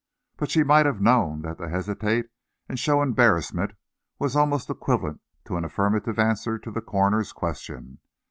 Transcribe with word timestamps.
But 0.35 0.49
she 0.49 0.63
might 0.63 0.87
have 0.87 0.99
known 0.99 1.43
that 1.43 1.59
to 1.59 1.69
hesitate 1.69 2.25
and 2.67 2.79
show 2.79 3.03
embarrassment 3.03 3.73
was 4.17 4.35
almost 4.35 4.71
equivalent 4.71 5.21
to 5.45 5.57
an 5.57 5.63
affirmative 5.63 6.17
answer 6.17 6.57
to 6.57 6.71
the 6.71 6.81
coroner's 6.81 7.31
question. 7.31 7.99